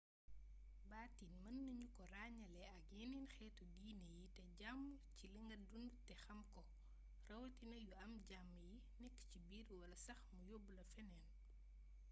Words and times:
baatin 0.89 1.33
meenagnuko 1.43 2.01
ragnélé 2.15 2.63
ak 2.77 2.85
yénén 2.97 3.25
xétu 3.35 3.65
diiné 3.75 4.07
yi 4.19 4.25
té 4.35 4.43
jaamu 4.59 4.89
ci 5.15 5.25
linga 5.33 5.57
dundu 5.69 5.97
té 6.07 6.13
xamko 6.23 6.61
rawatina 7.29 7.77
yu 7.85 7.93
am 8.03 8.13
jam 8.29 8.49
yi 8.63 8.71
nékk 9.01 9.15
ci 9.29 9.37
biir 9.47 9.67
wala 9.79 9.97
sax 10.05 10.19
mu 10.35 10.41
yobbla 10.51 10.83
fénéén 10.93 11.27